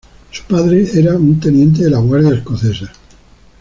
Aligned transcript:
Su 0.31 0.43
padre 0.45 0.89
era 0.95 1.13
un 1.15 1.39
teniente 1.39 1.83
de 1.83 1.91
la 1.91 1.99
Guardia 1.99 2.33
Escocesa. 2.33 2.91